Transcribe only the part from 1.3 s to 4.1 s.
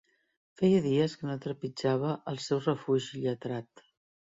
trepitjava el seu refugi lletrat.